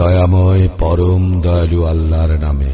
দয়াময় 0.00 0.64
পরম 0.78 1.24
দয়ালু 1.42 1.80
আল্লাহর 1.84 2.32
নামে 2.38 2.72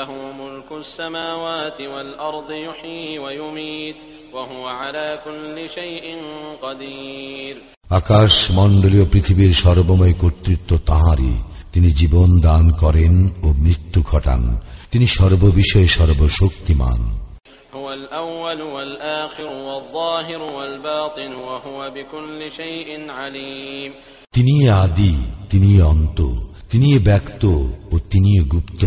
له 0.00 0.10
ملك 0.32 0.70
السماوات 0.74 1.78
আকাশ 7.92 8.32
মন্ডলীয় 8.50 9.06
পৃথিবীর 9.12 9.52
সর্বময় 9.54 10.14
কর্তৃত্ব 10.20 10.70
তাহারই 10.86 11.36
তিনি 11.72 11.88
জীবন 11.90 12.28
দান 12.40 12.64
করেন 12.72 13.14
ও 13.42 13.48
মৃত্যু 13.54 14.00
ঘটান 14.02 14.42
তিনি 14.90 15.06
সর্ববিষয়ে 15.08 15.88
সর্বশক্তিমান 15.88 17.00
তিনি 24.32 24.54
আদি 24.68 25.14
তিনি 25.50 25.70
অন্ত 25.82 26.18
তিনি 26.70 26.88
ব্যক্ত 26.98 27.42
ও 27.92 27.94
তিনি 28.10 28.30
গুপ্ত 28.48 28.82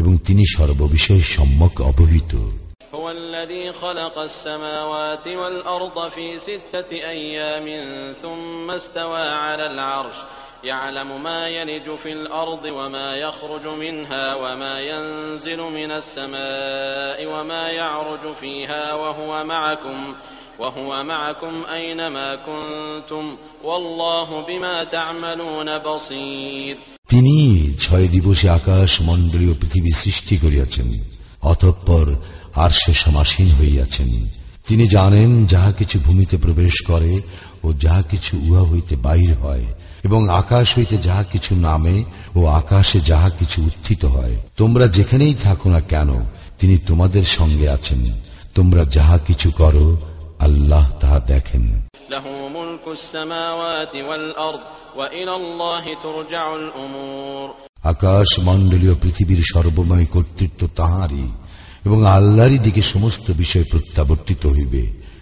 এবং 0.00 0.12
তিনি 0.18 0.42
সর্ববিষয়ে 0.56 1.22
সম্যক 1.26 1.74
অবহিত 1.80 2.32
هو 3.06 3.10
الذي 3.10 3.72
خلق 3.72 4.18
السماوات 4.18 5.28
والأرض 5.28 6.08
في 6.10 6.38
ستة 6.38 6.90
أيام 6.92 7.66
ثم 8.22 8.70
استوى 8.70 9.22
على 9.22 9.66
العرش 9.66 10.14
يعلم 10.64 11.22
ما 11.22 11.48
يلج 11.48 11.94
في 11.94 12.12
الأرض 12.12 12.64
وما 12.64 13.16
يخرج 13.16 13.66
منها 13.66 14.34
وما 14.34 14.80
ينزل 14.80 15.56
من 15.56 15.90
السماء 15.90 17.26
وما 17.26 17.68
يعرج 17.68 18.34
فيها 18.40 18.94
وهو 18.94 19.44
معكم 19.44 20.14
وهو 20.58 21.04
معكم 21.04 21.64
أينما 21.72 22.34
كنتم 22.36 23.36
والله 23.64 24.40
بما 24.48 24.84
تعملون 24.84 25.78
بصير 25.78 26.76
ছয় 27.84 28.06
দিবসে 28.14 28.46
আকাশ 28.50 28.90
মণ্ডলীয় 29.02 29.54
পৃথিবী 29.60 29.92
সৃষ্টি 30.02 30.34
করিয়াছেন 30.36 30.88
অতঃপর 31.46 32.06
আর 32.54 32.70
সে 32.72 32.92
সমাসীন 32.94 33.48
হইয়াছেন 33.58 34.10
তিনি 34.68 34.84
জানেন 34.88 35.30
যাহা 35.46 35.70
কিছু 35.72 35.96
ভূমিতে 36.00 36.36
প্রবেশ 36.36 36.74
করে 36.82 37.12
ও 37.64 37.68
যাহা 37.74 38.02
কিছু 38.02 38.32
উহা 38.46 38.62
হইতে 38.62 38.94
বাহির 39.02 39.32
হয় 39.34 39.66
এবং 40.04 40.20
আকাশ 40.32 40.66
হইতে 40.76 40.96
যাহা 40.98 41.24
কিছু 41.24 41.52
নামে 41.60 41.96
ও 42.36 42.40
আকাশে 42.52 42.98
যাহা 43.00 43.28
কিছু 43.30 43.58
উত্থিত 43.62 44.02
হয় 44.06 44.36
তোমরা 44.56 44.84
যেখানেই 44.88 45.34
থাকো 45.44 45.66
না 45.68 45.80
কেন 45.88 46.10
তিনি 46.58 46.76
তোমাদের 46.88 47.24
সঙ্গে 47.36 47.66
আছেন 47.68 48.02
তোমরা 48.54 48.82
যাহা 48.90 49.16
কিছু 49.18 49.48
করো 49.52 49.86
আল্লাহ 50.40 50.84
তাহা 51.00 51.18
দেখেন 51.26 51.64
له 56.44 57.65
আকাশ 57.86 58.28
মণ্ডলীয় 58.40 58.94
পৃথিবীর 58.94 59.42
সর্বময় 59.52 60.06
কর্তৃত্ব 60.12 60.60
তাহারই 60.76 61.28
এবং 61.84 61.98
আল্লাহরই 62.08 62.58
দিকে 62.58 62.82
সমস্ত 62.84 63.26
বিষয় 63.32 63.66
প্রত্যাবর্তিত 63.70 64.42
হইবে 64.46 64.82
তিনি 64.98 65.18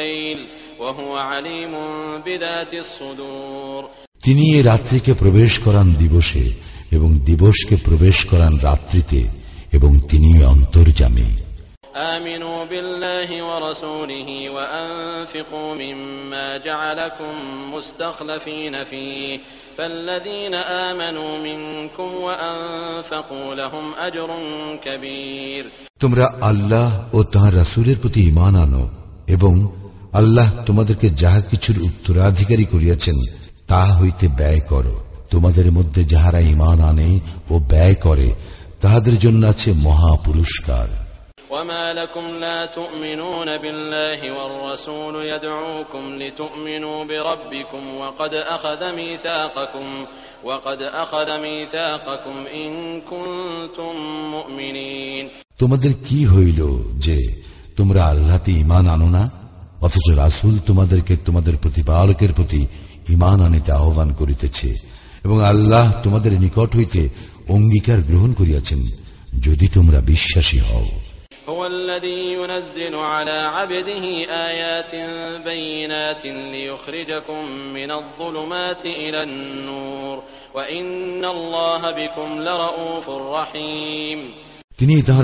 এ 0.00 0.36
তিনি 4.60 4.62
রাত্রিকে 4.62 5.12
প্রবেশ 5.14 5.52
করান 5.58 5.88
দিবসে 5.94 6.44
এবং 6.90 7.10
দিবসকে 7.20 7.74
প্রবেশ 7.76 8.16
করান 8.24 8.52
রাত্রিতে 8.62 9.20
এবং 9.72 9.90
তিনি 10.08 10.30
অন্তর্জামী 10.44 11.28
آمنوا 11.94 12.64
بالله 12.64 13.28
ورسوله 13.42 14.50
وأنفقوا 14.50 15.74
مما 15.74 16.56
جعلكم 16.58 17.34
مستخلفين 17.72 18.84
فيه 18.84 19.40
فالذين 19.78 20.54
آمنوا 20.54 21.38
منكم 21.38 22.10
وأنفقوا 22.16 23.54
لهم 23.54 23.84
أجر 23.98 24.30
كبير 24.84 25.64
তোমরা 26.00 26.26
আল্লাহ 26.42 26.88
ও 27.14 27.18
তাঁর 27.34 27.52
রাসূলের 27.56 27.96
প্রতি 27.96 28.20
ঈমান 28.30 28.54
আনো 28.54 28.84
এবং 29.28 29.54
আল্লাহ 30.12 30.48
তোমাদেরকে 30.66 31.08
যাহা 31.22 31.40
কিছুর 31.50 31.76
উত্তরাধিকারী 31.78 32.64
করিয়াছেন 32.64 33.16
তা 33.66 33.82
হইতে 33.98 34.26
ব্যয় 34.38 34.62
করো 34.70 34.94
তোমাদের 35.30 35.66
মধ্যে 35.72 36.02
যাহারা 36.04 36.40
ইমান 36.52 36.78
আনে 36.90 37.10
ও 37.50 37.54
ব্যয় 37.70 37.96
করে 38.06 38.28
তাহাদের 38.80 39.16
জন্য 39.18 39.42
আছে 39.46 39.70
মহা 39.86 40.12
পুরস্কার 40.26 40.88
وما 41.52 41.92
لكم 41.94 42.26
لا 42.36 42.66
تؤمنون 42.68 43.48
بالله 43.58 44.20
والرسول 44.32 45.14
يدعوكم 45.24 46.04
لتؤمنوا 46.14 46.98
بربكم 47.04 47.82
وقد 47.96 48.34
أخذ 48.34 48.80
ميثاقكم 48.94 49.86
وقد 50.44 50.82
أخذ 50.82 51.28
ميثاقكم 51.38 52.36
إن 52.54 52.70
كنتم 53.02 53.94
مؤمنين 54.30 55.24
তোমাদের 55.60 55.92
কি 56.06 56.18
হইল 56.26 56.60
যে 56.98 57.16
তোমরা 57.76 58.00
আল্লাহতে 58.12 58.50
ইমান 58.62 58.84
আনো 58.94 59.08
না 59.08 59.22
অথচ 59.80 60.06
রাসুল 60.22 60.54
তোমাদেরকে 60.66 61.14
তোমাদের 61.26 61.54
প্রতিপালকের 61.56 62.32
প্রতি 62.32 62.60
ইমান 63.08 63.38
আনিতে 63.40 63.70
আহ্বান 63.72 64.08
করিতেছে 64.20 64.68
এবং 65.24 65.36
আল্লাহ 65.52 65.84
তোমাদের 66.04 66.32
নিকট 66.44 66.70
হইতে 66.76 67.00
অঙ্গীকার 67.48 67.98
গ্রহণ 68.08 68.30
করিয়াছেন 68.40 68.80
যদি 69.46 69.66
তোমরা 69.76 69.98
বিশ্বাসী 70.12 70.60
হও 70.68 70.86
তিনি 71.52 72.14
তাহার 72.76 73.66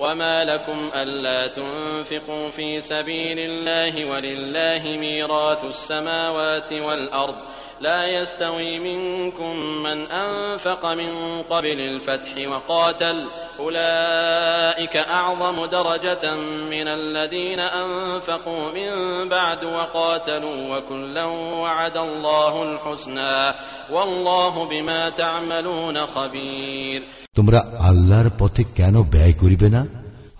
وما 0.00 0.44
لكم 0.44 0.90
ألا 0.94 1.46
تنفقوا 1.46 2.50
في 2.50 2.80
سبيل 2.80 3.38
الله 3.38 4.10
ولله 4.10 4.82
ميراث 4.98 5.64
السماوات 5.64 6.72
والأرض 6.72 7.36
لا 7.80 8.06
يستوي 8.08 8.78
منكم 8.78 9.56
من 9.82 9.98
أنفق 10.04 10.82
من 10.92 11.12
قبل 11.42 11.80
الفتح 11.82 12.32
وقاتل 12.48 13.26
أولئك 13.58 14.96
أعظم 14.96 15.66
درجة 15.68 16.34
من 16.70 16.88
الذين 16.90 17.60
أنفقوا 17.60 18.64
من 18.70 18.90
بعد 19.28 19.64
وقاتلوا 19.66 20.58
وكلا 20.70 21.24
وعد 21.56 21.96
الله 21.98 22.62
الحسنى 22.62 23.54
والله 23.92 24.54
بما 24.64 25.08
تعملون 25.10 25.96
خبير 26.06 27.00
তোমরা 27.36 27.60
আল্লাহর 27.80 28.30
পথে 28.38 28.62
কেন 28.74 28.94
ব্যয় 29.12 29.34
করিবে 29.40 29.68
না 29.68 29.82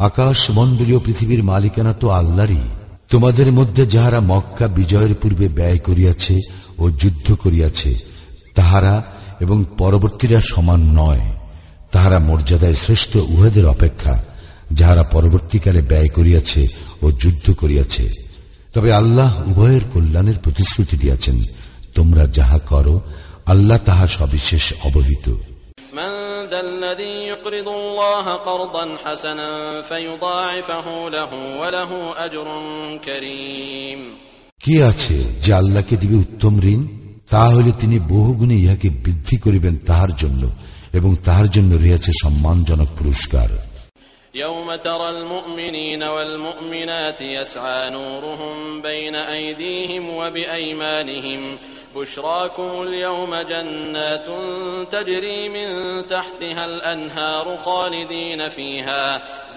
আকাশ 0.00 0.38
মণ্ডলীয় 0.50 0.98
পৃথিবীর 0.98 1.42
মালিকানা 1.42 1.92
তো 2.00 2.06
আল্লাহরই 2.10 2.64
তোমাদের 3.10 3.48
মধ্যে 3.52 3.82
যাহারা 3.86 4.20
মক্কা 4.32 4.66
বিজয়ের 4.68 5.14
পূর্বে 5.14 5.46
ব্যয় 5.48 5.78
করিয়াছে 5.78 6.34
ও 6.80 6.84
যুদ্ধ 6.98 7.26
করিয়াছে 7.34 7.90
তাহারা 8.54 8.94
এবং 9.40 9.58
পরবর্তীরা 9.78 10.40
সমান 10.40 10.80
নয় 10.94 11.24
তাহারা 11.90 12.18
মর্যাদায় 12.20 12.74
শ্রেষ্ঠ 12.74 13.12
উহাদের 13.30 13.66
অপেক্ষা 13.66 14.14
যাহারা 14.72 15.04
পরবর্তীকালে 15.12 15.80
ব্যয় 15.82 16.08
করিয়াছে 16.08 16.62
ও 17.02 17.06
যুদ্ধ 17.12 17.46
করিয়াছে 17.52 18.04
তবে 18.74 18.90
আল্লাহ 18.92 19.30
উভয়ের 19.46 19.84
কল্যাণের 19.92 20.38
প্রতিশ্রুতি 20.38 20.96
দিয়াছেন 20.96 21.36
তোমরা 21.94 22.24
যাহা 22.28 22.58
করো 22.68 22.94
আল্লাহ 23.46 23.78
তাহা 23.84 24.06
সবিশেষ 24.08 24.64
অবহিত 24.84 25.26
কে 33.04 33.16
কে 34.60 34.76
আছে 34.84 35.16
যে 35.44 35.50
আল্লাহকে 35.60 35.94
দিবে 35.96 36.16
উত্তম 36.24 36.54
ঋণ 36.72 36.80
তাহলে 37.30 37.70
তিনি 37.80 37.96
বহুগুণে 38.12 38.56
ইহাকে 38.56 38.88
বৃদ্ধি 39.04 39.36
করিবেন 39.44 39.74
তাহার 39.88 40.12
জন্য 40.16 40.42
এবং 40.92 41.10
তাহার 41.24 41.48
জন্য 41.50 41.70
রয়েছে 41.76 42.10
সম্মানজনক 42.22 42.88
পুরস্কার 42.98 43.50
يوم 44.34 44.68
ترى 44.78 45.08
المؤمنين 45.10 46.02
والمؤمنات 46.04 47.20
يسعى 47.36 47.90
نورهم 47.90 48.82
بين 48.82 49.14
أيديهم 49.14 50.04
وبأيمانهم 50.10 51.40
بشراكم 51.96 52.70
اليوم 52.82 53.32
جنات 53.34 54.26
تجري 54.90 55.40
من 55.48 55.68
تحتها 56.06 56.64
الأنهار 56.64 57.46
خالدين 57.58 58.48
فيها 58.48 59.04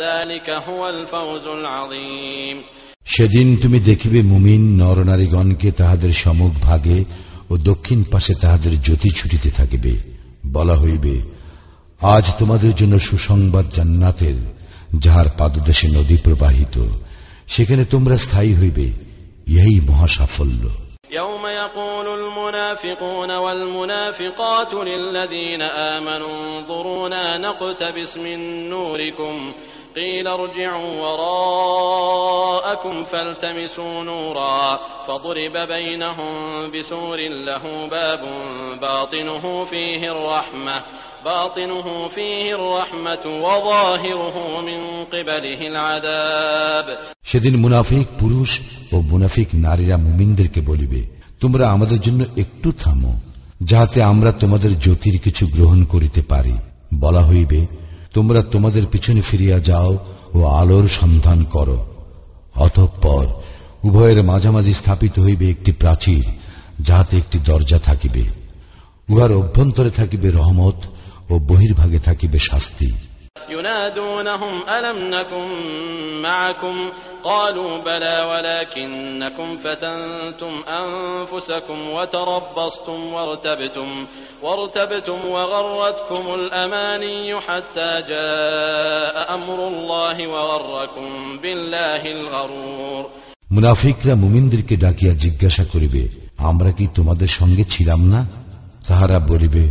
ذلك 0.00 0.48
هو 0.50 0.90
الفوز 0.90 1.46
العظيم 1.50 2.58
সেদিন 3.08 3.48
তুমি 3.56 3.80
দেখিবে 3.80 4.20
মুমিন 4.24 4.64
নরনারীগণকে 4.80 5.70
তাহাদের 5.72 6.12
সমুখ 6.14 6.54
ভাগে 6.62 7.00
ও 7.50 7.54
দক্ষিণ 7.64 8.00
পাশে 8.12 8.34
তাহাদের 8.36 8.74
জ্যোতি 8.82 9.10
ছুটিতে 9.10 9.50
থাকিবে 9.50 9.94
বলা 10.52 10.76
হইবে 10.76 11.16
আজ 12.02 12.26
তোমাদের 12.40 12.72
জন্য 12.76 12.96
সুসংবাদ 13.00 13.66
জান্নাতের 13.76 14.38
যাহার 14.96 15.28
পাদদেশে 15.38 15.88
নদী 15.88 16.18
প্রবাহিত 16.18 16.76
সেখানে 17.48 17.84
তোমরা 17.86 18.16
স্থায়ী 18.18 18.52
হইবে 18.54 18.88
ইহাই 19.48 19.78
মহাসাফল্য 19.90 20.64
يوم 21.14 21.46
يقول 21.58 22.08
المنافقون 22.20 23.32
والمنافقات 23.36 24.72
للذين 24.74 25.62
آمنوا 25.96 26.36
انظرونا 26.48 27.26
نقتبس 27.38 28.12
من 28.18 28.40
نوركم 28.70 29.36
قيل 29.96 30.28
ارجعوا 30.30 30.92
وراءكم 31.04 32.96
فالتمسوا 33.06 34.04
نورا 34.04 34.80
فضرب 35.08 35.58
بينهم 35.68 36.34
بسور 36.72 37.18
له 37.20 37.88
باب 37.88 38.22
باطنه 38.82 39.66
فيه 39.66 40.12
الرحمة 40.12 40.82
باطنه 41.26 42.08
فيه 42.08 42.56
الرحمة 42.56 43.26
وظاهره 43.46 44.62
من 44.62 44.80
قبله 45.06 45.68
العذاب 45.68 46.88
شدين 47.24 47.56
منافق 47.56 47.56
সেদিন 47.56 47.56
মুনাফিক 47.56 48.08
পুরুষ 48.20 48.52
ও 48.94 48.96
মুনাফিক 49.12 49.50
নারীরা 49.66 49.96
মুমিনদেরকে 49.98 50.62
বলিবে 50.62 51.02
তোমরা 51.42 51.66
আমাদের 51.70 52.00
জন্য 52.00 52.22
একটু 52.38 52.70
থামো 52.82 53.14
যাহাতে 53.62 54.00
আমরা 54.04 54.32
তোমাদের 54.32 54.72
জ্যোতির 54.80 55.18
কিছু 55.20 55.44
গ্রহণ 55.56 55.80
করিতে 55.84 56.22
পারি 56.32 56.56
বলা 57.00 57.22
হইবে 57.22 57.60
তোমরা 58.14 58.42
তোমাদের 58.44 58.84
পিছনে 58.88 59.22
ফিরিয়া 59.22 59.58
যাও 59.60 59.92
ও 60.34 60.40
আলোর 60.52 60.86
সন্ধান 60.90 61.40
করো 61.46 61.80
অতঃপর 62.56 63.26
উভয়ের 63.84 64.20
মাঝামাঝি 64.24 64.74
স্থাপিত 64.74 65.16
হইবে 65.20 65.46
একটি 65.50 65.72
প্রাচীর 65.72 66.26
যাহাতে 66.82 67.14
একটি 67.18 67.38
দরজা 67.40 67.80
থাকিবে 67.80 68.24
উহার 69.10 69.32
অভ্যন্তরে 69.32 69.90
থাকিবে 69.90 70.28
রহমত 70.30 70.78
ও 71.30 71.34
বহির্ভাগে 71.40 72.00
থাকিবে 72.00 72.40
শাস্তি 72.40 72.90
ينادونهم 73.50 74.62
ألم 74.70 74.98
نكن 75.16 75.48
معكم 76.22 76.90
قالوا 77.24 77.78
بلى 77.78 78.18
ولكنكم 78.22 79.58
فتنتم 79.58 80.54
أنفسكم 80.70 81.90
وتربصتم 81.90 83.14
وارتبتم 83.14 84.06
وارتبتم 84.44 85.20
وغرتكم 85.26 86.34
الأماني 86.34 87.40
حتى 87.40 87.92
جاء 88.08 89.34
أمر 89.34 89.68
الله 89.68 90.28
وغركم 90.28 91.38
بالله 91.38 92.04
الغرور 92.12 93.04
মুনাফিকরা 93.52 94.14
মুমিনদেরকে 94.16 94.76
ডাকিয়া 94.78 95.14
জিজ্ঞাসা 95.14 95.64
করিবে 95.64 96.02
আমরা 96.50 96.72
কি 96.72 96.86
তোমাদের 96.96 97.30
সঙ্গে 97.40 97.64
ছিলাম 97.64 98.02
না 98.06 98.22
তাহারা 98.88 99.18
বলিবে 99.28 99.64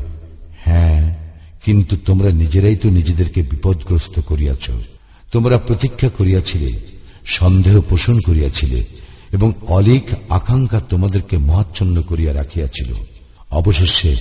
কিন্তু 1.62 1.94
তোমরা 2.04 2.30
নিজেরাই 2.32 2.76
তো 2.76 2.88
নিজেদেরকে 2.90 3.40
বিপদগ্রস্ত 3.42 4.16
করিয়াছ 4.20 4.66
তোমরা 5.32 5.56
প্রতীক্ষা 5.58 6.08
করিয়াছিলে 6.08 6.70
সন্দেহ 7.30 7.74
পোষণ 7.80 8.16
করিয়াছিলে 8.20 8.80
এবং 9.32 9.48
অলিক 9.68 10.06
আকাঙ্ক্ষা 10.28 10.80
তোমাদেরকে 10.88 11.36
মহাচ্ছন্ন 11.38 11.96
করিয়া 12.02 12.32
রাখিয়াছিল 12.32 12.90
অবশেষে 13.50 14.12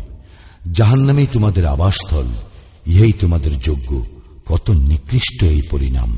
জাহান্নামেই 0.72 1.28
তোমাদের 1.32 1.64
আবাসস্থল 1.66 2.28
ইহাই 2.86 3.12
তোমাদের 3.20 3.52
যোগ্য 3.60 3.90
কত 4.46 4.66
নিকৃষ্ট 4.90 5.38
এই 5.44 5.62
পরিণাম 5.70 6.10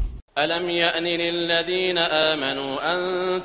ألم 0.39 0.71
يأن 0.71 1.05
للذين 1.05 1.99
آمنوا 1.99 2.93
أن 2.93 2.99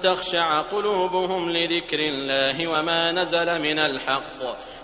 تخشع 0.00 0.61
قلوبهم 0.61 1.49
لذكر 1.49 1.99
الله 2.01 2.67
وما 2.67 3.11
نزل 3.11 3.61
من 3.61 3.79
الحق 3.79 4.39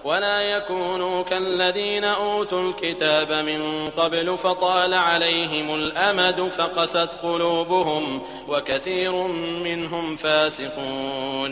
ولا 0.06 0.58
يكونوا 0.58 1.24
كالذين 1.24 2.04
أوتوا 2.04 2.70
الكتاب 2.70 3.31
من 3.31 3.90
قبل 3.90 4.38
فطال 4.38 4.94
عليهم 4.94 5.76
الأمد 5.76 6.50
فقست 6.50 7.10
قلوبهم 7.24 8.22
وكثير 8.48 9.14
منهم 9.64 10.16
فاسقون 10.16 11.52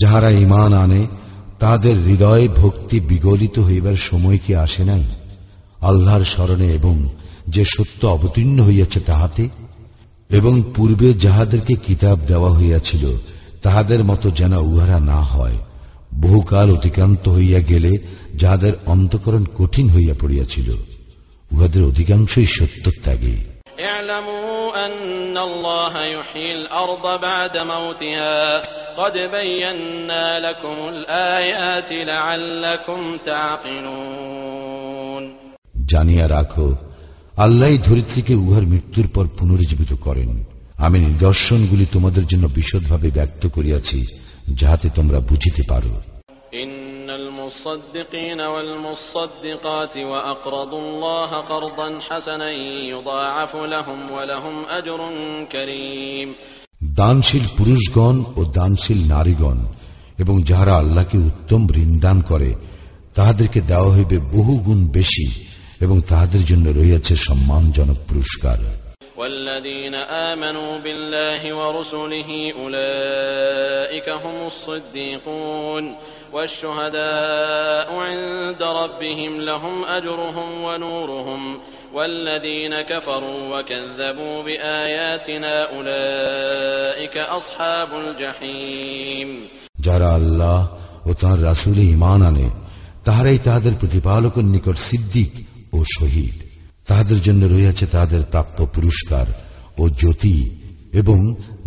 যাহারা 0.00 0.30
ইমান 0.44 0.72
আনে 0.74 1.02
তাদের 1.60 1.96
হৃদয়ে 2.06 2.46
ভক্তি 2.56 2.96
বিগলিত 3.00 3.56
হইবার 3.58 3.96
সময় 4.08 4.38
কি 4.46 4.52
আসে 4.56 4.82
নাই 4.84 5.04
আল্লাহর 5.80 6.24
স্মরণে 6.24 6.68
এবং 6.70 6.96
যে 7.48 7.62
সত্য 7.74 8.00
অবতীর্ণ 8.06 8.58
হইয়াছে 8.60 9.00
তাহাতে 9.00 9.44
এবং 10.30 10.62
পূর্বে 10.74 11.14
যাহাদেরকে 11.14 11.74
কিতাব 11.86 12.18
দেওয়া 12.26 12.50
হইয়াছিল 12.50 13.04
তাহাদের 13.62 14.04
মতো 14.04 14.30
যেন 14.30 14.52
উহারা 14.52 15.00
না 15.00 15.20
হয় 15.22 15.58
বহুকাল 16.20 16.70
অতিক্রান্ত 16.70 17.28
হইয়া 17.28 17.60
গেলে 17.60 17.92
যাহাদের 18.34 18.72
অন্তকরণ 18.86 19.44
কঠিন 19.58 19.90
হইয়া 19.90 20.14
পড়িয়াছিল 20.20 20.68
উহাদের 21.52 21.82
অধিকাংশই 21.84 22.46
সত্য 22.46 22.90
ত্যাগী 23.02 23.36
জানিয়া 35.86 36.28
রাখো 36.28 36.85
আল্লাহ 37.36 37.70
ধরিত্রীকে 37.84 38.34
উহার 38.36 38.64
মৃত্যুর 38.66 39.06
পর 39.08 39.24
পুনরুজ্জীবিত 39.38 39.92
করেন 40.00 40.30
আমি 40.78 40.98
নিদর্শনগুলি 41.00 41.84
তোমাদের 41.86 42.24
জন্য 42.26 42.44
বিশদভাবে 42.48 43.08
ব্যক্ত 43.10 43.42
করিয়াছি 43.46 43.98
যাহাতে 44.54 44.88
তোমরা 44.94 45.18
বুঝিতে 45.20 45.62
পারো 45.62 45.92
দানশীল 56.94 57.46
পুরুষগণ 57.56 58.16
ও 58.36 58.40
দানশীল 58.52 59.00
নারীগণ 59.08 59.58
এবং 60.18 60.36
যাহারা 60.42 60.74
আল্লাহকে 60.76 61.18
উত্তম 61.20 61.60
ঋণ 61.74 61.90
দান 61.98 62.18
করে 62.22 62.50
তাহাদেরকে 63.14 63.60
দেওয়া 63.60 63.90
হইবে 63.92 64.16
বহুগুণ 64.32 64.80
বেশি 64.88 65.26
এবং 65.80 65.96
তাহাদের 66.00 66.42
জন্য 66.44 66.66
রইয়াছে 66.68 67.14
সম্মানজনক 67.16 67.98
পুরস্কার 68.08 68.58
والذين 69.18 69.94
آمنوا 70.30 70.78
بالله 70.78 71.42
ورسله 71.54 72.30
أولئك 72.54 74.08
هم 74.08 74.36
الصديقون 74.46 75.84
والشهداء 76.32 77.88
عند 78.06 78.62
ربهم 78.62 79.40
لهم 79.40 79.84
أجرهم 79.84 80.48
ونورهم 80.62 81.58
والذين 81.94 82.80
كفروا 82.82 83.40
وكذبوا 83.52 84.42
بآياتنا 84.42 85.54
أولئك 85.70 87.16
أصحاب 87.18 87.88
الجحيم 87.94 89.48
جرى 89.80 90.16
الله 90.16 90.68
وتن 91.06 91.44
رسول 91.44 91.76
إيمانا 91.78 92.32
تهري 93.04 93.38
تهدر 93.38 93.74
প্রতিপালকের 93.80 94.44
নিকট 94.44 94.76
সিদ্দিক 94.88 95.32
ও 95.76 95.78
শহীদ 95.96 96.36
তাহাদের 96.86 97.18
জন্য 97.20 97.42
রইয়াছে 97.46 97.84
তাহাদের 97.86 98.22
প্রাপ্য 98.32 98.58
পুরস্কার 98.74 99.26
ও 99.78 99.84
জ্যোতি 100.00 100.38
এবং 100.92 101.18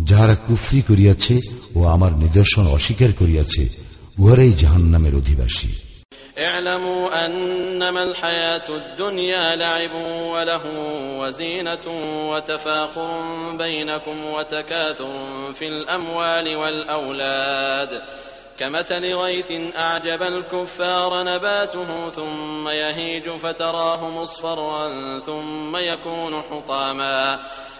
যাহারা 0.00 0.34
কুফরি 0.46 0.80
করিয়াছে 0.82 1.34
ও 1.76 1.80
আমার 1.86 2.12
নিদর্শন 2.14 2.64
অস্বীকার 2.68 3.10
করিয়াছে 3.12 3.62
উহারাই 4.18 4.52
জাহান 4.52 4.84
নামের 4.94 5.14
অধিবাসী 5.14 5.72
اعلموا 6.40 7.26
أنما 7.26 8.02
الحياة 8.02 8.68
الدنيا 8.72 9.56
لعب 9.56 9.94
وله 10.26 10.64
وزينة 11.20 11.86
وتفاخر 12.30 13.10
بينكم 13.56 14.16
وتكاثر 14.26 15.12
في 15.52 15.66
الأموال 15.68 16.56
والأولاد 16.56 18.02
كمثل 18.60 19.14
غيث 19.14 19.50
أعجب 19.76 20.22
الكفار 20.22 21.22
نباته 21.22 22.10
ثم 22.10 22.68
يهيج 22.68 23.30
فتراه 23.30 24.10
مصفرا 24.10 24.88
ثم 25.18 25.76
يكون 25.76 26.42
حطاما 26.42 27.38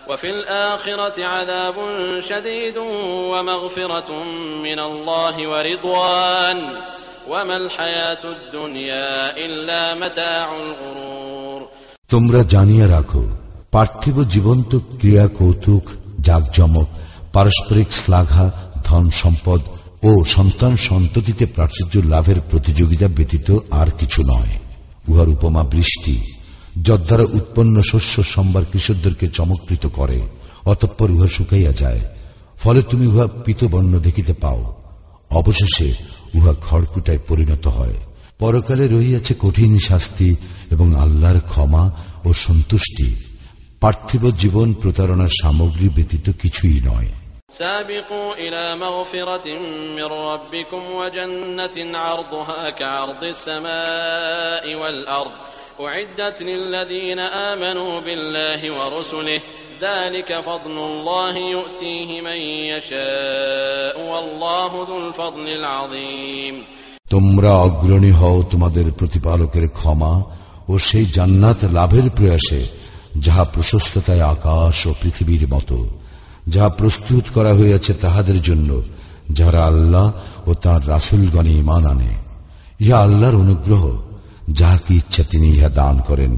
وفي 0.09 0.31
الآخرة 0.31 1.25
عذاب 1.25 1.75
شديد 2.21 2.77
ومغفرة 3.33 4.25
من 4.63 4.79
الله 4.81 5.49
ورضوان 5.49 6.59
وما 7.29 7.57
الحياة 7.57 8.25
الدنيا 8.25 9.37
إلا 9.37 9.95
متاع 9.95 10.49
الغرور 10.57 11.61
পার্থিব 13.73 14.17
জীবন্ত 14.25 14.73
ক্রিয়া 14.99 15.27
কৌতুক 15.39 15.85
জাকজমক 16.27 16.89
পারস্পরিক 17.33 17.89
শ্লাঘা 17.93 18.47
ধন 18.85 19.05
সম্পদ 19.23 19.61
ও 20.03 20.11
সন্তান 20.27 20.73
সন্ততিতে 20.81 21.45
প্রাচুর্য 21.47 21.95
লাভের 22.05 22.39
প্রতিযোগিতা 22.51 23.09
ব্যতীত 23.09 23.49
আর 23.71 23.89
কিছু 23.99 24.21
নয় 24.23 24.53
উহার 25.09 25.29
উপমা 25.29 25.63
বৃষ্টি 25.65 26.15
যদ্বারা 26.83 27.25
উৎপন্ন 27.33 27.77
শস্য 27.83 28.15
সম্বার 28.25 28.65
কৃষকদেরকে 28.73 29.27
চমকৃত 29.29 29.85
করে 29.89 30.19
অতঃপর 30.65 31.09
উহা 31.11 31.29
শুকাইয়া 31.29 31.73
যায় 31.73 32.03
ফলে 32.57 32.81
তুমি 32.83 33.05
উহা 33.07 33.27
পিতবর্ণ 33.45 33.93
দেখিতে 33.99 34.35
পাও 34.35 34.61
অবশেষে 35.31 35.89
উহা 36.35 36.53
খড়কুটায় 36.61 37.23
পরিণত 37.29 37.65
হয় 37.69 37.97
পরকালে 38.39 38.85
রহিয়াছে 38.87 39.33
কঠিন 39.41 39.73
শাস্তি 39.79 40.29
এবং 40.71 40.87
আল্লাহর 40.95 41.41
ক্ষমা 41.47 41.85
ও 42.25 42.29
সন্তুষ্টি 42.37 43.09
পার্থিব 43.81 44.23
জীবন 44.33 44.69
প্রতারণার 44.73 45.33
সামগ্রী 45.43 45.87
ব্যতীত 45.89 46.27
কিছুই 46.43 46.79
নয় 46.85 47.11
سابقوا 47.53 48.35
إلى 48.35 48.77
مغفرة 48.77 49.49
من 49.97 50.05
ربكم 50.05 50.83
وجنة 50.95 51.99
عرضها 51.99 52.71
كعرض 52.71 53.25
السماء 53.25 54.75
والأرض 54.75 55.31
أعدت 55.81 56.43
للذين 56.43 57.19
آمنوا 57.19 58.01
بالله 58.01 58.61
ورسله 58.71 59.41
ذلك 59.81 60.41
فضل 60.41 60.71
الله 60.71 61.35
يؤتيه 61.37 62.21
من 62.21 62.41
يشاء 62.73 63.97
والله 64.01 64.87
ذو 64.89 65.09
الفضل 65.09 65.47
العظيم 65.49 66.65
তোমরা 67.11 67.53
অগ্রণী 67.67 68.13
হও 68.21 68.37
তোমাদের 68.43 68.87
প্রতিপালকের 68.99 69.67
ক্ষমা 69.69 70.13
ও 70.69 70.73
সেই 70.79 71.07
জান্নাত 71.17 71.61
লাভের 71.77 72.07
প্রয়াসে 72.17 72.61
যাহা 73.17 73.45
প্রশস্ততায় 73.55 74.25
আকাশ 74.35 74.77
ও 74.87 74.93
পৃথিবীর 75.03 75.45
মতো 75.55 75.77
যা 76.47 76.65
প্রস্তুত 76.79 77.25
করা 77.35 77.53
হইয়াছে 77.55 77.93
তাহাদের 77.95 78.39
জন্য 78.43 78.71
যারা 79.31 79.61
আল্লাহ 79.65 80.07
ও 80.47 80.51
তার 80.55 80.81
রাসুলগণে 80.89 81.53
ইমান 81.55 81.85
আনে 81.87 82.13
ইহা 82.81 82.99
আল্লাহর 82.99 83.37
অনুগ্রহ 83.37 83.85
যা 84.51 84.73
কি 84.85 84.95
ইচ্ছা 84.97 85.23
তিনি 85.31 85.49
ইহা 85.51 85.71
দান 85.81 85.97
করেন 86.09 86.33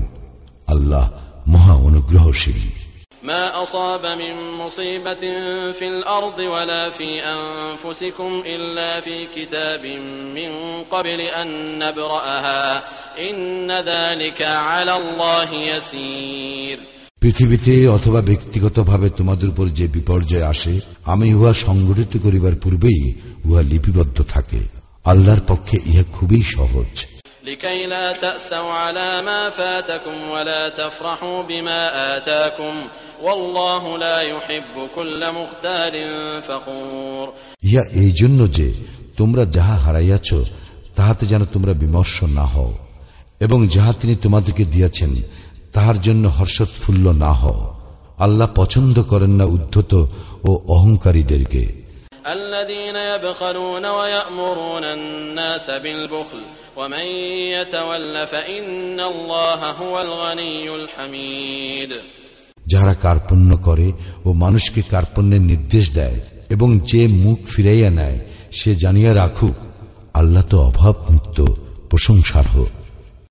আল্লাহ 0.68 1.04
মহা 1.46 1.74
অনুগ্রহশীল 1.88 2.62
ما 3.24 3.62
أصاب 3.62 4.06
من 4.06 4.34
مصيبة 4.52 5.22
في 5.72 5.86
الأرض 5.88 6.38
ولا 6.38 6.90
في 6.90 7.08
أنفسكم 7.26 8.42
إلا 8.46 9.00
في 9.00 9.26
كتاب 9.26 9.86
من 10.34 10.50
قبل 10.84 11.20
أن 11.20 11.48
نبرأها 11.78 12.82
إن 13.20 13.70
ذلك 13.72 14.42
على 14.42 14.96
الله 14.96 15.50
يسير 15.54 16.78
পৃথিবীতে 17.22 17.74
অথবা 17.88 18.20
ব্যক্তিগতভাবে 18.20 19.08
তোমাদের 19.10 19.48
উপর 19.48 19.66
যে 19.68 19.86
বিপর্যয় 19.88 20.46
আসে 20.46 20.74
আমি 21.04 21.26
উহা 21.34 21.52
সংগঠিত 21.66 22.12
করিবার 22.22 22.54
পূর্বেই 22.54 23.02
উহা 23.44 23.62
লিপিবদ্ধ 23.62 24.18
থাকে 24.28 24.60
আল্লাহর 25.04 25.42
পক্ষে 25.48 25.76
ইহা 25.86 26.04
খুবই 26.12 26.42
সহজ 26.56 26.92
ইহা 37.62 37.82
এই 37.94 38.12
জন্য 38.12 38.40
যে 38.52 38.66
তোমরা 39.16 39.42
যাহা 39.46 39.76
হারাইয়াছ 39.76 40.28
তাহাতে 40.96 41.24
যেন 41.26 41.42
তোমরা 41.44 41.72
বিমর্ষ 41.74 42.16
না 42.34 42.46
হও 42.46 42.72
এবং 43.40 43.58
যাহা 43.66 43.92
তিনি 43.92 44.14
তোমাদেরকে 44.16 44.64
দিয়াছেন 44.64 45.10
তাহার 45.72 45.98
জন্য 46.00 46.24
হর্ষোৎফুল্ল 46.28 47.06
না 47.18 47.32
হও 47.32 47.60
আল্লাহ 48.18 48.48
পছন্দ 48.56 48.96
করেন 49.02 49.30
না 49.30 49.44
উদ্ধত 49.46 49.92
ও 50.44 50.50
অহংকারীদেরকে 50.68 51.62
যারা 62.66 62.94
কার্পণ্য 63.02 63.50
করে 63.56 63.88
ও 64.24 64.28
মানুষকে 64.34 64.80
কার্পণ্যের 64.90 65.42
নির্দেশ 65.42 65.86
দেয় 65.94 66.18
এবং 66.50 66.68
যে 66.86 67.02
মুখ 67.24 67.38
ফিরাইয়া 67.46 67.90
নেয় 67.90 68.18
সে 68.52 68.70
জানিয়া 68.74 69.12
রাখুক 69.14 69.56
আল্লাহ 70.14 70.42
তো 70.42 70.56
অভাব 70.60 70.94
মুক্ত 71.10 71.38
হোক 72.46 72.72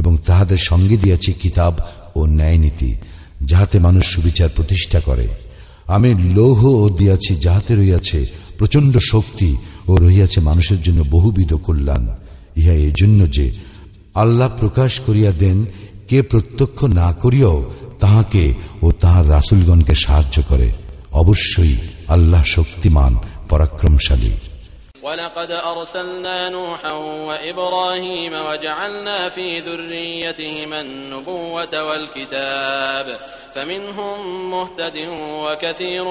এবং 0.00 0.12
তাহাদের 0.26 0.60
সঙ্গে 0.60 0.96
দিয়াছি 0.96 1.30
কিতাব 1.32 1.74
ও 2.16 2.20
ন্যায়নীতি 2.30 2.90
যাহাতে 3.42 3.76
মানুষ 3.78 4.04
সুবিচার 4.06 4.48
প্রতিষ্ঠা 4.48 5.00
করে 5.00 5.26
আমি 5.86 6.10
লৌহ 6.34 6.60
ও 6.76 6.84
দিয়াছি 6.90 7.32
যাহাতে 7.36 7.72
রইয়াছে 7.74 8.20
প্রচণ্ড 8.58 8.94
শক্তি 9.12 9.50
ও 9.88 9.92
রহিয়াছে 9.96 10.38
মানুষের 10.40 10.80
জন্য 10.82 11.00
বহুবিধ 11.10 11.50
কল্যাণ 11.64 12.04
ইহা 12.56 12.74
এই 12.80 12.94
জন্য 13.00 13.20
যে 13.30 13.46
আল্লাহ 14.14 14.48
প্রকাশ 14.60 14.92
করিয়া 15.06 15.32
দেন 15.32 15.58
কে 16.08 16.18
প্রত্যক্ষ 16.22 16.78
না 16.92 17.08
করিয়াও 17.12 17.58
তাহাকে 17.98 18.44
ও 18.82 18.86
তাহার 19.00 19.24
রাসুলগণকে 19.28 19.94
সাহায্য 19.96 20.36
করে 20.42 20.68
অবশ্যই 21.12 21.74
আল্লাহ 22.08 22.42
শক্তিমান 22.46 23.12
পরাক্রমশালী 23.48 24.32
ولقد 25.02 25.50
أرسلنا 25.52 26.48
نوحا 26.50 26.92
وإبراهيم 27.28 28.32
وجعلنا 28.40 29.28
في 29.28 29.60
ذريتهما 29.60 30.80
النبوة 30.80 31.74
والكتاب 31.84 33.06
فمنهم 33.54 34.18
مهتد 34.50 34.96
وكثير 35.44 36.04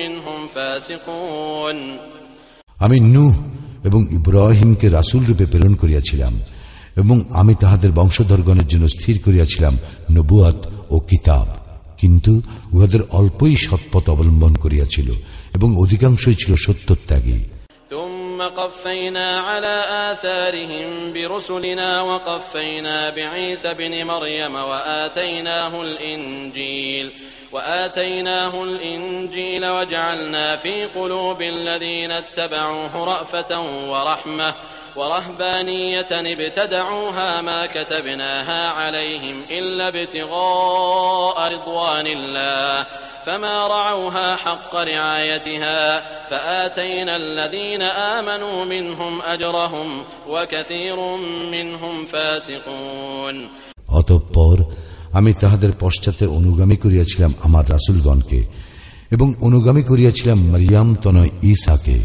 منهم 0.00 0.38
فاسقون 0.48 1.78
আমি 2.76 2.98
নূহ 3.14 3.32
এবং 3.88 4.00
ইব্রাহিমকে 4.18 4.86
রাসুল 4.90 5.22
রূপে 5.24 5.44
প্রেরণ 5.44 5.74
করিয়াছিলাম 5.74 6.34
এবং 6.96 7.16
আমি 7.40 7.52
তাহাদের 7.54 7.90
বংশধরগণের 7.92 8.66
জন্য 8.66 8.84
স্থির 8.88 9.16
করিয়াছিলাম 9.26 9.74
নবুয়াত 10.16 10.58
ও 10.90 10.96
কিতাব 11.10 11.46
কিন্তু 12.00 12.32
উহাদের 12.74 13.02
অল্পই 13.10 13.54
সৎপথ 13.66 14.04
অবলম্বন 14.14 14.52
করিয়াছিল 14.64 15.08
এবং 15.56 15.68
অধিকাংশই 15.82 16.36
ছিল 16.42 16.52
সত্যত্যাগী 16.66 17.38
ثم 18.36 18.42
قفينا 18.42 19.40
على 19.40 19.84
آثارهم 20.12 21.12
برسلنا 21.12 22.02
وقفينا 22.02 23.10
بعيسى 23.10 23.74
بن 23.74 24.04
مريم 24.04 24.54
وآتيناه 24.54 25.82
الإنجيل 25.82 27.12
وآتيناه 27.52 28.62
الإنجيل 28.62 29.66
وجعلنا 29.66 30.56
في 30.56 30.84
قلوب 30.86 31.42
الذين 31.42 32.12
اتبعوه 32.12 33.04
رأفة 33.04 33.60
ورحمة 33.90 34.54
ورهبانية 34.96 36.06
ابتدعوها 36.10 37.40
ما 37.40 37.66
كتبناها 37.66 38.70
عليهم 38.70 39.44
إلا 39.50 39.88
ابتغاء 39.88 41.52
رضوان 41.52 42.06
الله 42.06 42.86
فما 43.26 43.66
رعوها 43.68 44.36
حق 44.36 44.74
رعايتها 44.76 45.80
فآتينا 46.30 47.16
الذين 47.16 47.82
آمنوا 47.82 48.64
منهم 48.64 49.22
أجرهم 49.24 49.88
وكثير 50.28 50.96
منهم 51.50 51.94
فاسقون 52.06 53.36
অতঃপর 53.90 54.56
আমি 55.12 55.32
তাহাদের 55.34 55.72
পশ্চাতে 55.80 56.24
অনুগামী 56.38 56.76
করিয়াছিলাম 56.76 57.32
আমার 57.44 57.64
রাসুলগণকে 57.70 58.40
এবং 59.12 59.28
অনুগামী 59.40 59.82
করিয়াছিলাম 59.82 60.38
মারিয়াম 60.52 60.88
তনয় 61.04 61.30
ঈসাকে 61.44 61.98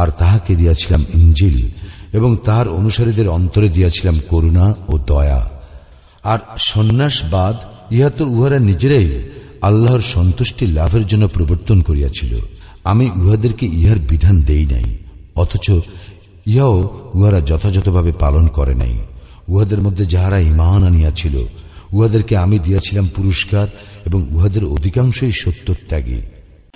আর 0.00 0.08
তাহাকে 0.20 0.52
দিয়াছিলাম 0.56 1.02
ইঞ্জিল 1.14 1.56
এবং 2.12 2.30
তাহার 2.46 2.68
অনুসারীদের 2.78 3.28
অন্তরে 3.28 3.68
দিয়াছিলাম 3.68 4.16
করুণা 4.30 4.66
ও 4.88 4.94
দয়া 5.06 5.42
আর 6.24 6.40
সন্ন্যাসবাদ 6.70 7.56
ইহা 7.92 8.10
তো 8.18 8.24
উহারা 8.34 8.58
নিজেরাই 8.68 9.08
আল্লাহর 9.64 10.02
সন্তুষ্টি 10.14 10.64
লাভের 10.68 11.04
জন্য 11.06 11.24
প্রবর্তন 11.26 11.78
করিয়াছিল 11.82 12.32
আমি 12.84 13.06
উহাদেরকে 13.16 13.64
ইহার 13.76 13.98
বিধান 14.10 14.36
দেই 14.40 14.66
নাই 14.66 14.88
অথচ 15.36 15.66
ইহাও 16.46 16.76
উহারা 17.14 17.40
যথাযথভাবে 17.40 18.12
পালন 18.12 18.44
করে 18.48 18.74
নাই 18.74 18.94
উহাদের 19.48 19.80
মধ্যে 19.80 20.04
যাহারা 20.06 20.38
ইমান 20.42 20.80
আনিয়াছিল 20.84 21.36
উহাদেরকে 21.92 22.34
আমি 22.36 22.56
দিয়াছিলাম 22.58 23.06
পুরস্কার 23.14 23.66
এবং 24.04 24.20
উহাদের 24.32 24.64
অধিকাংশই 24.66 25.34
সত্যত্যাগী 25.42 26.20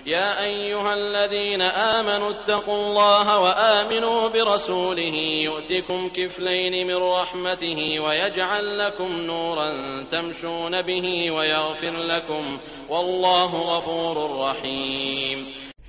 يا 0.08 0.44
أيها 0.44 0.94
الذين 0.94 1.62
آمنوا 1.96 2.30
اتقوا 2.30 2.76
الله 2.76 3.26
وآمنوا 3.38 4.28
برسوله 4.28 5.16
يؤتكم 5.48 6.00
كفلين 6.16 6.86
من 6.86 6.98
رحمته 7.18 7.78
ويجعل 8.00 8.78
لكم 8.78 9.10
نورا 9.22 9.68
تمشون 10.12 10.82
به 10.82 11.06
ويغفر 11.30 11.94
لكم 12.04 12.44
والله 12.90 13.50
غفور 13.72 14.16
رحيم 14.40 15.38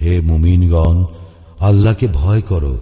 হে 0.02 0.14
মুমিনগণ 0.30 0.98
আল্লাহকে 1.70 2.08
ভয় 2.20 2.42
করো 2.52 2.74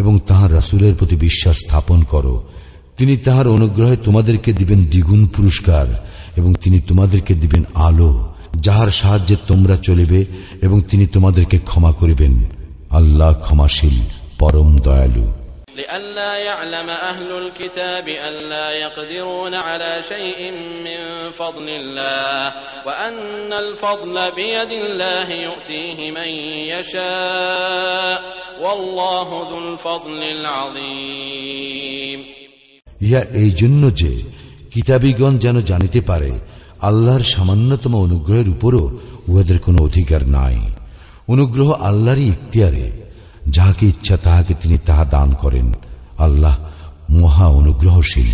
এবং 0.00 0.14
তাহার 0.28 0.50
রাসূলের 0.52 0.94
প্রতি 0.94 1.16
বিশ্বাস 1.26 1.56
স্থাপন 1.64 1.98
করো 2.12 2.34
তিনি 2.98 3.14
তাহার 3.16 3.46
অনুগ্রহে 3.56 3.96
তোমাদেরকে 3.96 4.50
দিবেন 4.52 4.80
দ্বিগুণ 4.92 5.22
পুরস্কার 5.36 5.86
এবং 6.36 6.50
তিনি 6.62 6.78
তোমাদেরকে 6.88 7.32
দিবেন 7.42 7.62
আলো 7.88 8.12
যাহার 8.60 8.90
সাহায্যে 8.90 9.36
তোমরা 9.46 9.76
চলিবে 9.76 10.20
এবং 10.62 10.78
তিনি 10.80 11.04
তোমাদেরকে 11.06 11.56
ক্ষমা 11.58 11.92
করিবেন 11.92 12.34
আল্লাহ 12.90 13.32
ক্ষমাশীল 13.44 13.96
পরম 14.38 14.68
দয়ালু 14.78 15.26
لئلا 15.76 16.32
يعلم 16.38 16.88
أهل 17.10 17.30
الكتاب 17.32 18.08
ألا 18.08 18.70
يقدرون 18.74 19.54
على 19.56 20.02
شيء 20.08 20.40
من 20.84 21.00
فضل 21.32 21.68
الله 21.70 22.52
وأن 22.86 23.52
الفضل 23.54 24.30
بيد 24.32 24.72
الله 24.74 25.28
يؤتيه 25.46 25.98
من 26.10 26.30
يشاء 26.72 28.16
والله 28.60 29.28
ذو 29.50 29.58
الفضل 29.58 30.22
العظيم 30.36 32.20
ইহা 33.00 33.22
এই 33.42 33.50
জন্য 33.50 33.82
যে 33.94 34.12
কিতাবীগণ 34.70 35.32
যেন 35.38 35.56
জানিতে 35.60 36.00
পারে 36.00 36.30
আল্লাহর 36.80 37.22
সামান্যতম 37.22 37.94
অনুগ্রহের 37.94 38.48
উপরও 38.48 38.84
উহাদের 39.28 39.58
কোনো 39.58 39.78
অধিকার 39.82 40.28
নাই 40.28 40.58
অনুগ্রহ 41.28 41.72
আল্লাহরই 41.72 42.26
ইখতিয়ারে 42.28 42.92
যাহাকে 43.48 43.86
ইচ্ছা 43.86 44.16
তাহাকে 44.16 44.54
তিনি 44.62 44.78
তাহা 44.78 45.04
দান 45.04 45.34
করেন 45.34 45.66
আল্লাহ 46.18 46.56
মহা 47.10 47.46
অনুগ্রহশীল 47.46 48.33